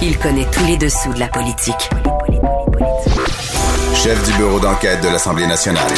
[0.00, 1.90] Il connaît tous les dessous de la politique.
[3.94, 5.90] Chef du bureau d'enquête de l'Assemblée nationale.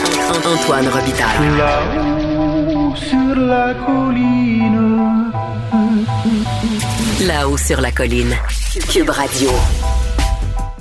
[0.47, 1.59] Antoine Robitaille.
[1.59, 5.33] Là-haut sur la colline.
[7.27, 8.35] Là-haut sur la colline.
[8.91, 9.51] Cube Radio.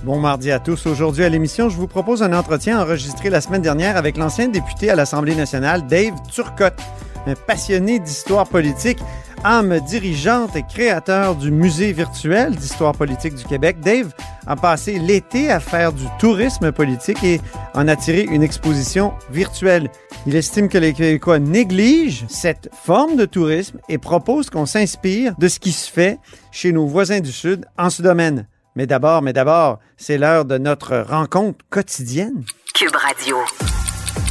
[0.04, 0.86] Bon mardi à tous.
[0.86, 4.90] Aujourd'hui à l'émission, je vous propose un entretien enregistré la semaine dernière avec l'ancien député
[4.90, 6.80] à l'Assemblée nationale, Dave Turcotte,
[7.28, 9.00] un passionné d'histoire politique,
[9.44, 13.80] âme dirigeante et créateur du musée virtuel d'histoire politique du Québec.
[13.80, 14.14] Dave
[14.48, 17.40] a passé l'été à faire du tourisme politique et
[17.74, 19.90] en a tiré une exposition virtuelle.
[20.26, 25.48] Il estime que les Québécois négligent cette forme de tourisme et propose qu'on s'inspire de
[25.48, 26.20] ce qui se fait
[26.52, 28.48] chez nos voisins du Sud en ce domaine.
[28.76, 32.44] Mais d'abord, mais d'abord, c'est l'heure de notre rencontre quotidienne.
[32.74, 33.38] Cube Radio.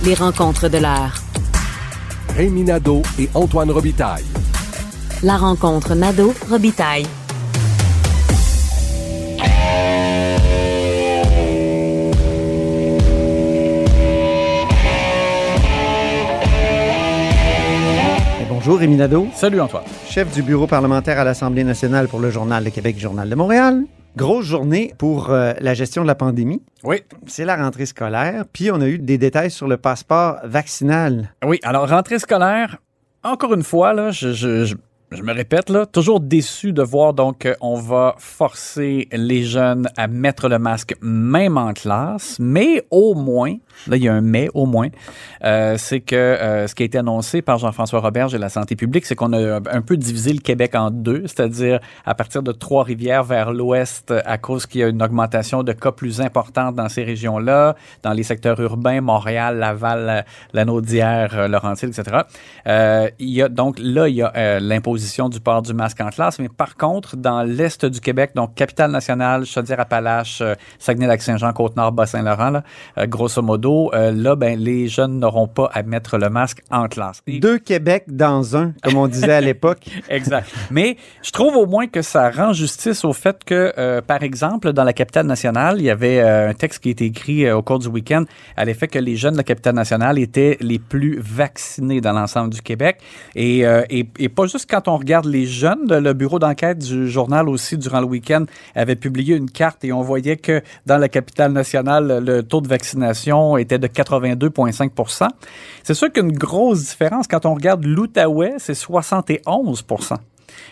[0.04, 1.14] Les rencontres de l'heure.
[2.36, 4.24] Rémi Nadeau et Antoine Robitaille.
[5.22, 7.06] La rencontre Nadeau-Robitaille.
[18.41, 19.84] Et bonjour, Rémi Nadeau, Salut Antoine.
[20.08, 23.83] chef du bureau parlementaire à l'Assemblée nationale pour le Journal de Québec, Journal de Montréal.
[24.16, 26.62] Grosse journée pour euh, la gestion de la pandémie.
[26.84, 27.02] Oui.
[27.27, 31.34] C'est la rentrée scolaire, puis on a eu des détails sur le passeport vaccinal.
[31.46, 32.78] Oui, alors rentrée scolaire,
[33.22, 34.74] encore une fois, là, je, je- je-
[35.11, 39.89] je me répète, là, toujours déçu de voir donc euh, on va forcer les jeunes
[39.97, 43.55] à mettre le masque même en classe, mais au moins,
[43.86, 44.89] là il y a un mais au moins,
[45.45, 48.77] euh, c'est que euh, ce qui a été annoncé par Jean-François Roberge et la santé
[48.77, 52.53] publique, c'est qu'on a un peu divisé le Québec en deux, c'est-à-dire à partir de
[52.53, 56.89] Trois-Rivières vers l'ouest, à cause qu'il y a une augmentation de cas plus importante dans
[56.89, 62.19] ces régions-là, dans les secteurs urbains, Montréal, Laval, la, la Naudière, euh, Laurentide, etc.
[62.67, 64.61] Euh, il y a donc là, il y a euh,
[64.98, 68.54] l'imposition du port du masque en classe, mais par contre, dans l'est du Québec, donc
[68.56, 72.62] Capitale-Nationale, Chaudière-Appalaches, euh, Saguenay-Lac-Saint-Jean, Côte-Nord, Bas-Saint-Laurent,
[72.98, 76.89] euh, grosso modo, euh, là, ben, les jeunes n'auront pas à mettre le masque en
[76.89, 77.23] classe.
[77.28, 79.84] Et- Deux Québec dans un, comme on disait à l'époque.
[80.08, 80.50] Exact.
[80.70, 84.73] Mais je trouve au moins que ça rend justice au fait que, euh, par exemple,
[84.73, 87.56] dans la capitale nationale, il y avait euh, un texte qui a été écrit euh,
[87.56, 88.24] au cours du week-end
[88.56, 92.52] à l'effet que les jeunes de la capitale nationale étaient les plus vaccinés dans l'ensemble
[92.52, 92.98] du Québec.
[93.36, 97.48] Et, et, et pas juste quand on regarde les jeunes, le bureau d'enquête du journal
[97.48, 98.44] aussi, durant le week-end,
[98.74, 102.68] avait publié une carte et on voyait que dans la capitale nationale, le taux de
[102.68, 105.28] vaccination était de 82,5%
[105.82, 110.16] C'est sûr qu'une grosse différence quand on regarde l'Outaouais, c'est 71%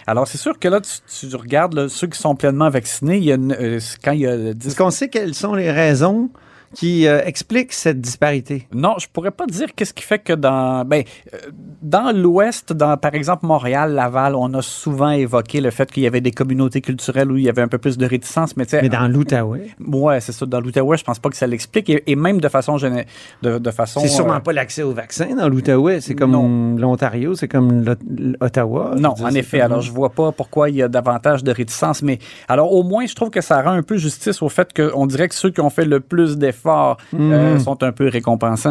[0.06, 3.34] alors, c'est sûr que là, tu, regardes ceux qui sont pleinement vaccinés, il y a
[3.34, 6.30] une, euh, quand il y a 10 Est-ce qu'on sait quelles sont les raisons
[6.78, 8.68] qui euh, expliquent cette disparité?
[8.72, 11.38] Non, je pourrais pas dire qu'est-ce qui fait que dans ben euh,
[11.82, 16.06] dans l'ouest dans par exemple Montréal, Laval, on a souvent évoqué le fait qu'il y
[16.06, 18.72] avait des communautés culturelles où il y avait un peu plus de réticence, mais tu
[18.72, 21.88] sais Mais dans l'Outaouais, ouais, c'est ça dans l'Outaouais, je pense pas que ça l'explique
[21.88, 25.34] et, et même de façon de, de façon c'est sûrement euh, pas l'accès au vaccin
[25.34, 26.00] dans l'Outaouais.
[26.02, 28.94] C'est comme l'Ontario, c'est comme l'Ot- l'Ottawa.
[28.98, 29.60] Non, en effet.
[29.60, 32.02] Alors, je vois pas pourquoi il y a davantage de réticence.
[32.02, 35.06] Mais alors, au moins, je trouve que ça rend un peu justice au fait qu'on
[35.06, 36.65] dirait que ceux qui ont fait le plus d'efforts
[37.14, 38.08] euh, sont un peu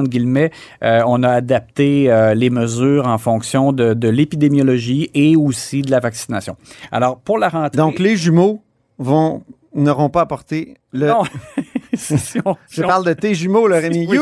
[0.07, 0.51] guillemets.
[0.83, 5.91] Euh, on a adapté euh, les mesures en fonction de, de l'épidémiologie et aussi de
[5.91, 6.55] la vaccination.
[6.91, 7.77] Alors, pour la rentrée...
[7.77, 8.61] Donc, les jumeaux
[8.97, 9.43] vont
[9.75, 11.07] n'auront pas apporté le.
[11.07, 11.23] Non.
[11.95, 14.07] si, si on- Je si on- parle de tes jumeaux, le Rémi.
[14.15, 14.17] Oui.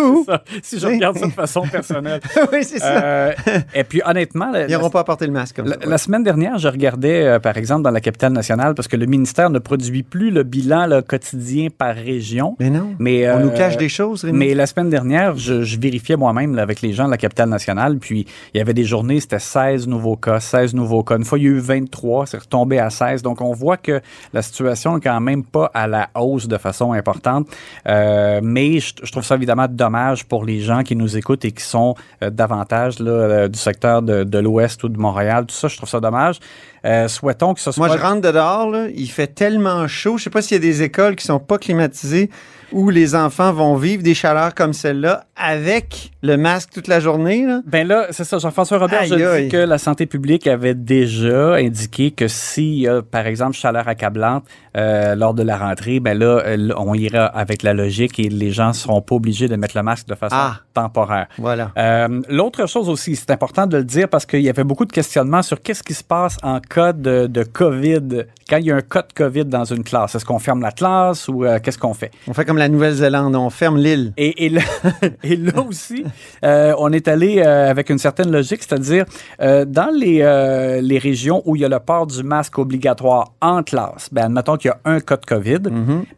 [0.62, 2.20] Si je regarde ça de façon personnelle.
[2.52, 3.04] oui, c'est ça.
[3.04, 3.34] Euh,
[3.74, 4.52] et puis, honnêtement...
[4.54, 5.86] Ils n'auront pas apporté le masque comme La, ça.
[5.90, 9.06] la semaine dernière, je regardais, euh, par exemple, dans la capitale nationale, parce que le
[9.06, 12.56] ministère ne produit plus le bilan là, quotidien par région.
[12.60, 12.96] Mais non.
[13.00, 14.38] Mais, On euh, nous cache des choses, Rémi.
[14.38, 17.98] Mais la semaine dernière, je, je vérifiais moi-même avec les gens de la capitale nationale,
[18.00, 21.18] puis il y avait des journées, c'était 16 nouveaux cas, 16 nouveaux cas.
[21.18, 23.22] Une fois, il y a eu 23, c'est retombé à 16.
[23.22, 24.02] Donc, on voit que
[24.34, 27.48] la situation est quand même pas à la hausse de façon importante.
[27.88, 31.52] Euh, mais je, je trouve ça évidemment dommage pour les gens qui nous écoutent et
[31.52, 35.46] qui sont euh, davantage là, euh, du secteur de, de l'Ouest ou de Montréal.
[35.46, 36.40] Tout ça, je trouve ça dommage.
[36.86, 37.88] Euh, souhaitons que ce soit...
[37.88, 40.18] Moi, je rentre de dehors, là, il fait tellement chaud.
[40.18, 42.30] Je sais pas s'il y a des écoles qui sont pas climatisées
[42.74, 47.46] où les enfants vont vivre des chaleurs comme celle-là avec le masque toute la journée.
[47.46, 47.62] Là.
[47.68, 48.40] Ben là, c'est ça.
[48.40, 49.48] Jean-François Robert, Aïe, je dis aïe.
[49.50, 54.44] que la santé publique avait déjà indiqué que s'il y a, par exemple, chaleur accablante
[54.76, 56.44] euh, lors de la rentrée, ben là,
[56.76, 60.08] on ira avec la logique et les gens seront pas obligés de mettre le masque
[60.08, 60.56] de façon Ah.
[60.74, 61.28] temporaire.
[61.38, 61.72] Voilà.
[61.78, 64.92] Euh, L'autre chose aussi, c'est important de le dire parce qu'il y avait beaucoup de
[64.92, 68.76] questionnements sur qu'est-ce qui se passe en cas de, de COVID, quand il y a
[68.76, 71.78] un cas de COVID dans une classe, est-ce qu'on ferme la classe ou euh, qu'est-ce
[71.78, 72.10] qu'on fait?
[72.28, 74.14] On fait comme la Nouvelle-Zélande, on ferme l'île.
[74.18, 74.62] Et, et là,
[75.24, 76.04] et là aussi,
[76.44, 79.06] euh, on est allé avec une certaine logique, c'est-à-dire
[79.40, 84.10] dans les, les régions où il y a le port du masque obligatoire en classe,
[84.12, 85.60] ben, admettons qu'il y a un cas de COVID,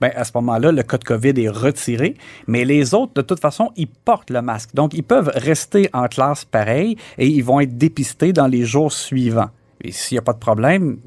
[0.01, 2.15] ben, à ce moment-là, le cas de COVID est retiré,
[2.47, 4.73] mais les autres, de toute façon, ils portent le masque.
[4.73, 8.91] Donc, ils peuvent rester en classe pareil et ils vont être dépistés dans les jours
[8.91, 9.49] suivants.
[9.81, 10.97] Et s'il n'y a pas de problème,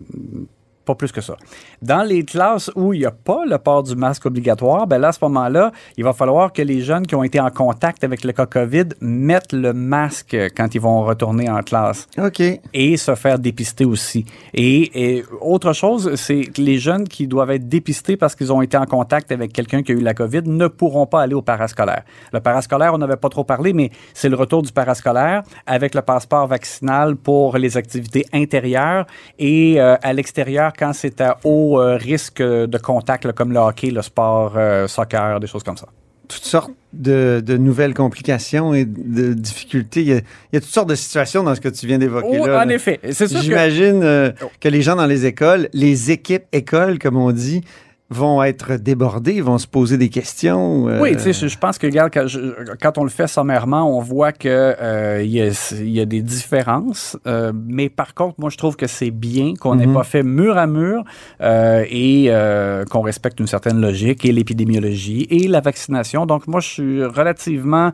[0.88, 1.36] pas plus que ça.
[1.82, 5.08] Dans les classes où il n'y a pas le port du masque obligatoire, ben là,
[5.08, 8.24] à ce moment-là, il va falloir que les jeunes qui ont été en contact avec
[8.24, 12.40] le cas COVID mettent le masque quand ils vont retourner en classe OK.
[12.72, 14.24] et se faire dépister aussi.
[14.54, 18.62] Et, et autre chose, c'est que les jeunes qui doivent être dépistés parce qu'ils ont
[18.62, 21.42] été en contact avec quelqu'un qui a eu la COVID ne pourront pas aller au
[21.42, 22.02] parascolaire.
[22.32, 26.00] Le parascolaire, on n'avait pas trop parlé, mais c'est le retour du parascolaire avec le
[26.00, 29.06] passeport vaccinal pour les activités intérieures
[29.38, 33.58] et euh, à l'extérieur quand c'est à haut euh, risque de contact, là, comme le
[33.58, 35.86] hockey, le sport, euh, soccer, des choses comme ça.
[36.28, 40.00] Toutes sortes de, de nouvelles complications et de difficultés.
[40.02, 40.22] Il y, a, il
[40.52, 42.38] y a toutes sortes de situations dans ce que tu viens d'évoquer.
[42.40, 42.74] Oh, là, en là.
[42.74, 43.00] effet.
[43.12, 43.40] C'est que...
[43.40, 44.46] J'imagine euh, Oh.
[44.60, 47.62] que les gens dans les écoles, les équipes écoles, comme on dit,
[48.10, 50.88] vont être débordés, vont se poser des questions.
[50.88, 53.96] euh, Oui, tu sais, je, pense que regarde, quand, je- quand on le fait sommairement,
[53.98, 57.18] on voit que euh, il y, y a des différences.
[57.26, 59.92] euh, mais par contre, moi, je trouve que c'est bien qu'on n'ait Mhm.
[59.94, 61.04] pas fait mur à mur
[61.42, 66.24] euh, et euh, qu'on respecte une certaine logique et l'épidémiologie et la vaccination.
[66.24, 67.92] Donc, moi, je suis relativement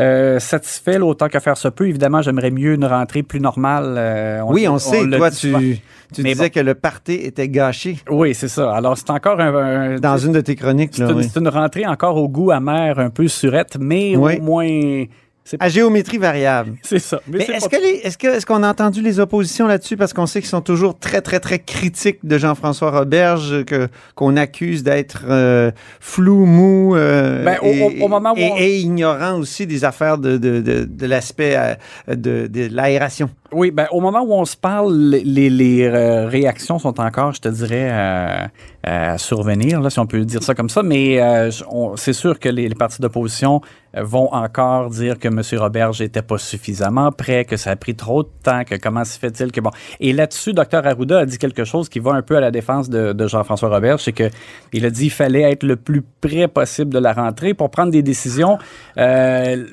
[0.00, 1.86] euh, satisfait là, autant que faire se peut.
[1.88, 3.94] Évidemment, j'aimerais mieux une rentrée plus normale.
[3.98, 5.06] euh, oui, on sait.
[5.08, 5.54] Toi, tu,
[6.14, 6.50] tu disais bon.
[6.54, 8.74] que le party était gâché Oui, c'est ça.
[8.74, 9.54] Alors, c'est encore un...
[9.54, 10.94] un- dans une de tes chroniques.
[10.94, 11.28] c'est une, oui.
[11.36, 14.38] une rentrée encore au goût amer, un peu surette, mais Oui.
[14.38, 15.04] au moins...
[15.58, 16.74] À géométrie variable.
[16.82, 17.20] c'est ça.
[17.26, 19.96] Mais est-ce pas- qu'on a entendu les oppositions là-dessus?
[19.96, 24.36] Parce qu'on sait qu'ils sont toujours très très très critiques de Jean-François Roberge que qu'on
[24.36, 28.78] accuse d'être euh, flou mou euh, Ben, et, au- au moment où et- on- et
[28.78, 33.28] ignorant aussi des affaires de de, de, de l'aspect euh, de, de l'aération.
[33.52, 35.88] Oui, ben, au moment où on se parle, les, les- les,
[36.26, 37.90] réactions sont encore, je te dirais,
[38.82, 40.82] à survenir, là, si on peut dire ça comme ça.
[40.82, 41.50] Mais euh,
[41.96, 43.60] c'est sûr que les, les partis d'opposition
[43.96, 45.42] euh, vont encore dire que M.
[45.60, 49.18] Roberge n'était pas suffisamment prêt, que ça a pris trop de temps, que comment se
[49.18, 49.70] fait-il que bon.
[50.00, 52.88] Et là-dessus, Dr Arruda a dit quelque chose qui va un peu à la défense
[52.88, 54.30] de, de Jean-François Roberge, c'est que
[54.72, 57.92] il a dit qu'il fallait être le plus près possible de la rentrée pour prendre
[57.92, 58.58] des décisions.
[58.96, 59.66] Euh,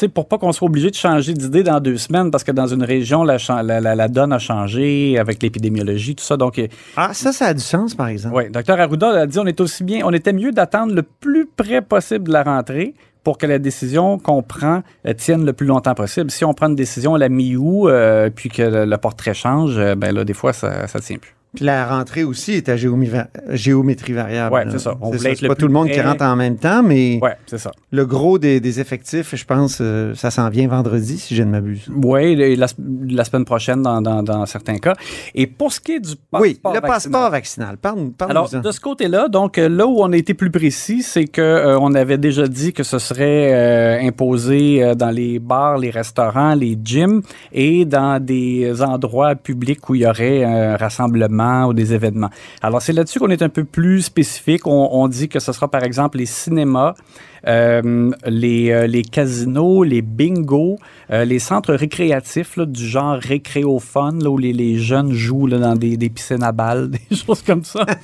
[0.00, 2.66] sais, pour pas qu'on soit obligé de changer d'idée dans deux semaines, parce que dans
[2.66, 6.36] une région, la, la, la- la donne a changé avec l'épidémiologie, tout ça.
[6.36, 8.34] Donc, euh, Ah, ça, ça a du sens, par exemple.
[8.36, 11.46] oui, Dr Arruda a dit on est aussi bien, on était mieux d'attendre le plus
[11.46, 15.66] près possible de la rentrée pour que la décision qu'on prend euh, tienne le plus
[15.66, 16.30] longtemps possible.
[16.30, 19.78] Si on prend une décision à la mi-août, euh, puis que le, le portrait change,
[19.78, 21.33] euh, ben là, des fois, ça, ça tient plus.
[21.54, 24.56] Puis la rentrée aussi est à géométrie variable.
[24.56, 24.64] Là.
[24.70, 24.94] c'est ça.
[25.00, 27.70] On voulait pas tout le monde qui rentre en même temps, mais Ouais, c'est ça.
[27.90, 31.50] le gros des, des effectifs, je pense, euh, ça s'en vient vendredi, si je ne
[31.50, 31.88] m'abuse.
[31.94, 32.66] Oui, la,
[33.08, 34.94] la semaine prochaine dans, dans, dans certains cas.
[35.34, 37.76] Et pour ce qui est du passeport oui, le vaccinal, passeport vaccinal.
[37.76, 41.02] Parle, parle Alors, de ce côté-là, donc euh, là où on a été plus précis,
[41.02, 45.78] c'est que euh, on avait déjà dit que ce serait euh, imposé dans les bars,
[45.78, 47.22] les restaurants, les gyms
[47.52, 52.30] et dans des endroits publics où il y aurait un rassemblement ou des événements.
[52.62, 54.66] Alors, c'est là-dessus qu'on est un peu plus spécifique.
[54.66, 56.94] On, on dit que ce sera par exemple les cinémas,
[57.46, 60.78] euh, les, euh, les casinos, les bingos,
[61.10, 65.58] euh, les centres récréatifs là, du genre récréophone, là, où les, les jeunes jouent là,
[65.58, 67.84] dans des, des piscines à balles, des choses comme ça.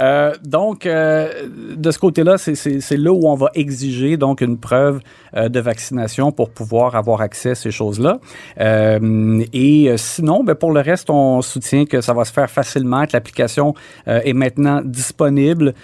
[0.00, 5.00] Euh, donc, de ce côté-là, c'est- là où on va exiger donc une preuve
[5.34, 8.20] de vaccination pour pouvoir avoir accès à ces choses-là.
[8.60, 13.12] Et sinon, ben, pour le reste, on soutient que ça va se faire facilement, que
[13.14, 13.74] l'application
[14.06, 15.74] est maintenant disponible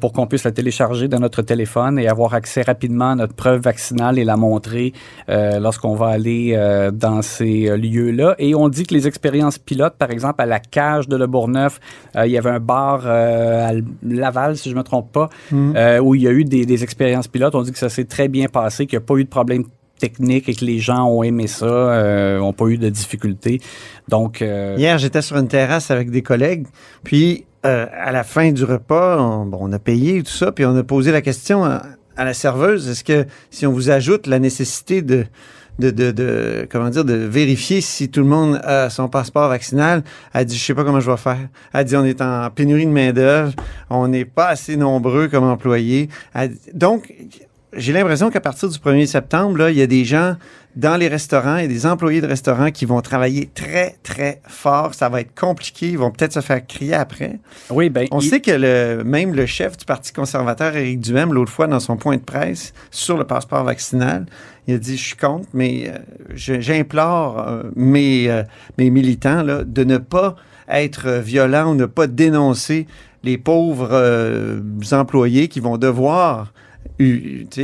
[0.00, 3.60] pour qu'on puisse la télécharger dans notre téléphone et avoir accès rapidement à notre preuve
[3.60, 4.92] vaccinale et la montrer
[5.28, 8.34] euh, lorsqu'on va aller euh, dans ces euh, lieux-là.
[8.38, 11.80] Et on dit que les expériences pilotes, par exemple, à la cage de Le Bourgneuf,
[12.14, 13.70] il y avait un bar à
[14.02, 16.82] Laval, si je ne me trompe pas, euh, où il y a eu des, des
[16.82, 17.54] expériences pilotes.
[17.54, 19.64] On dit que ça s'est très bien passé, qu'il n'y a pas eu de problème
[20.02, 23.60] technique et que les gens ont aimé ça, euh, n'ont pas eu de difficultés.
[24.08, 26.66] Donc, euh, Hier, j'étais sur une terrasse avec des collègues,
[27.04, 30.64] puis euh, à la fin du repas, on, bon, on a payé tout ça, puis
[30.66, 31.64] on a posé la question
[32.16, 35.26] à, la serveuse, est-ce que si on vous ajoute la nécessité de,
[35.78, 40.02] de, de, de- comment dire, de vérifier si tout le monde a son passeport vaccinal,
[40.32, 41.48] elle dit, je sais pas comment je vais faire.
[41.72, 43.52] Elle dit, on est en pénurie de main d'œuvre,
[43.90, 46.08] on n'est pas assez nombreux comme employés.
[46.74, 47.12] Donc,
[47.74, 50.36] j'ai l'impression qu'à partir du 1er septembre, là, il y a des gens
[50.76, 54.94] dans les restaurants et des employés de restaurants qui vont travailler très, très fort.
[54.94, 55.88] Ça va être compliqué.
[55.90, 57.38] Ils vont peut-être se faire crier après.
[57.70, 61.32] Oui, ben, On il- sait que le, même le chef du Parti conservateur, Éric Duhem,
[61.32, 64.26] l'autre fois, dans son point de presse sur le passeport vaccinal,
[64.66, 65.98] il a dit Je suis contre, mais euh,
[66.34, 68.42] j'implore euh, mes, euh,
[68.78, 70.36] mes militants là, de ne pas
[70.68, 72.86] être violents ou ne pas dénoncer
[73.24, 74.60] les pauvres euh,
[74.92, 76.52] employés qui vont devoir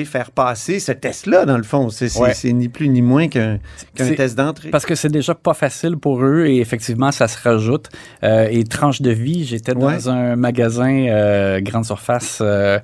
[0.04, 1.88] faire passer ce test-là, dans le fond.
[1.90, 2.32] C'est Ouais.
[2.52, 3.58] ni plus ni moins qu'un
[3.94, 4.70] test d'entrée.
[4.70, 7.88] Parce que c'est déjà pas facile pour eux et effectivement, ça se rajoute.
[8.25, 9.94] Euh, et tranche de vie, j'étais Ouais.
[9.94, 12.78] dans un magasin euh, grande surface euh,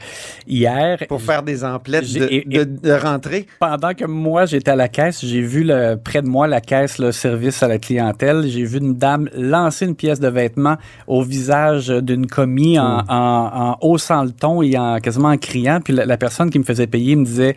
[0.46, 0.98] hier.
[1.08, 3.46] Pour faire des emplettes de, et- de- de rentrée.
[3.60, 6.98] Pendant que moi, j'étais à la caisse, j'ai vu le, près de moi la caisse,
[6.98, 8.44] le service à la clientèle.
[8.48, 10.76] J'ai vu une dame lancer une pièce de vêtement
[11.06, 15.80] au visage d'une commis en, en, en haussant le ton et en quasiment en criant.
[15.82, 17.54] Puis la, la personne qui me faisait payer me disait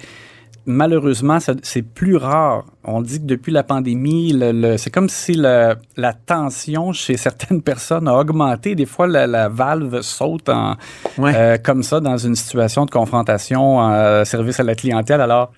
[0.66, 2.66] malheureusement, c'est plus rare.
[2.84, 7.16] On dit que depuis la pandémie, le, le- c'est comme si le- la tension chez
[7.16, 8.76] certaines personnes a augmenté.
[8.76, 10.76] Des fois, la, la valve saute en,
[11.18, 11.34] Ouais.
[11.36, 15.22] euh, comme ça dans une situation de confrontation euh, service à la clientèle.
[15.22, 15.54] Alors,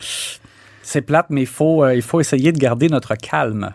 [0.84, 3.72] c'est plate, mais il faut, euh, il faut essayer de garder notre calme.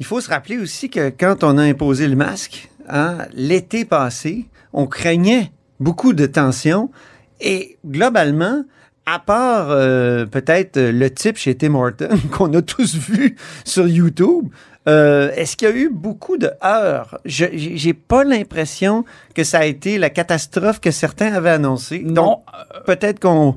[0.00, 4.46] Il faut se rappeler aussi que quand on a imposé le masque, hein, l'été passé,
[4.72, 6.90] on craignait beaucoup de tensions
[7.40, 8.64] et globalement,
[9.06, 13.86] à part euh, peut-être euh, le type chez Tim Horton qu'on a tous vu sur
[13.86, 14.48] YouTube,
[14.88, 17.18] euh, est-ce qu'il y a eu beaucoup de heurts?
[17.24, 22.02] Je- J'ai pas l'impression que ça a été la catastrophe que certains avaient annoncée.
[22.04, 22.42] Non, Donc,
[22.86, 23.56] peut-être qu'on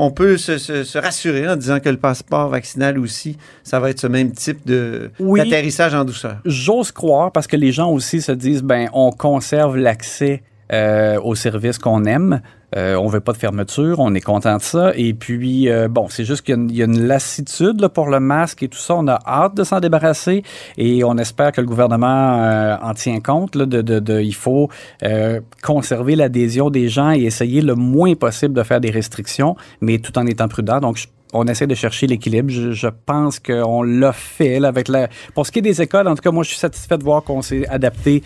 [0.00, 3.90] on peut se, se- se rassurer en disant que le passeport vaccinal aussi, ça va
[3.90, 5.40] être ce même type de Oui.
[5.40, 6.36] d'atterrissage en douceur.
[6.44, 11.34] J'ose croire parce que les gens aussi se disent ben on conserve l'accès euh, aux
[11.34, 12.42] services qu'on aime.
[12.76, 14.92] Euh, on veut pas de fermeture, on est content de ça.
[14.94, 18.68] Et puis, euh, bon, c'est juste qu'il y a une, lassitude pour le masque et
[18.68, 18.94] tout ça.
[18.96, 20.42] On a hâte de s'en débarrasser
[20.76, 23.54] et on espère que le gouvernement euh, en tient compte.
[23.54, 24.68] Là, de, de, il faut
[25.02, 29.98] euh, conserver l'adhésion des gens et essayer le moins possible de faire des restrictions, mais
[29.98, 30.80] tout en étant prudent.
[30.80, 32.50] Donc, on essaie de chercher l'équilibre.
[32.50, 35.08] Je, je pense qu'on l'a fait avec la.
[35.34, 37.22] Pour ce qui est des écoles, en tout cas, moi, je suis satisfait de voir
[37.22, 38.22] qu'on s'est adapté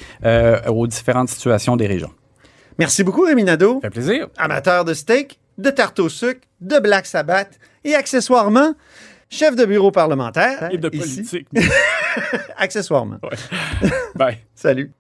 [0.69, 2.11] aux différentes situations des régions.
[2.79, 3.81] Merci beaucoup, Rémi Nadeau.
[3.83, 4.29] Ça fait plaisir.
[4.37, 8.75] Amateur de steak, de tarte au sucre, de Black Sabbath et accessoirement,
[9.29, 10.69] chef de bureau parlementaire.
[10.73, 11.47] Et de politique.
[12.57, 13.19] Accessoirement.
[14.15, 14.39] Bye.
[14.55, 14.93] Salut.